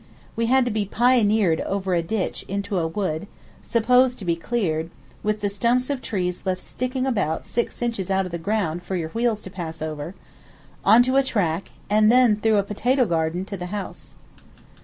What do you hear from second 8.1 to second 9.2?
of the ground for your